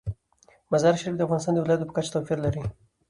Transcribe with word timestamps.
مزارشریف 0.71 1.15
د 1.17 1.21
افغانستان 1.25 1.53
د 1.55 1.59
ولایاتو 1.63 1.87
په 1.89 1.93
کچه 1.97 2.11
توپیر 2.13 2.37
لري. 2.45 2.63